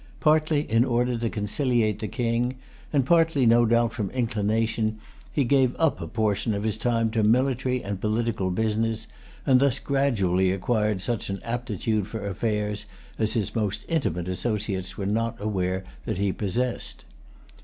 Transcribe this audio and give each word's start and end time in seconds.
Partly 0.19 0.61
in 0.61 0.83
order 0.83 1.15
to 1.15 1.29
conciliate 1.29 1.99
the 1.99 2.07
king, 2.07 2.55
and 2.91 3.05
partly, 3.05 3.45
no 3.45 3.67
doubt, 3.67 3.93
from 3.93 4.09
inclination, 4.09 4.97
he 5.31 5.43
gave 5.43 5.75
up 5.77 6.01
a 6.01 6.07
portion 6.07 6.55
of 6.55 6.63
his 6.63 6.75
time 6.75 7.11
to 7.11 7.21
military 7.21 7.83
and 7.83 8.01
political 8.01 8.49
business, 8.49 9.05
and 9.45 9.59
thus 9.59 9.77
gradually 9.77 10.49
acquired 10.51 11.01
such 11.03 11.29
an 11.29 11.39
aptitude 11.43 12.07
for 12.07 12.25
affairs 12.27 12.87
as 13.19 13.33
his 13.33 13.55
most 13.55 13.85
intimate 13.87 14.27
associates 14.27 14.97
were 14.97 15.05
not 15.05 15.39
aware 15.39 15.83
that 16.05 16.17
he 16.17 16.33
possessed. 16.33 17.05